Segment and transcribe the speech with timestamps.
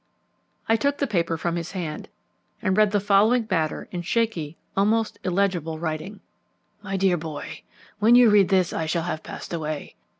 [0.67, 2.09] I took the paper from his hand
[2.59, 6.21] and read the following matter in shaky, almost illegible writing:
[6.81, 7.61] "My dear Boy,
[7.99, 9.93] When you read this I shall have passed away.